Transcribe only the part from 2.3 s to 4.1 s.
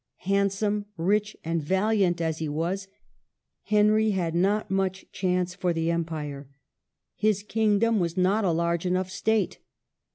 he was, Henry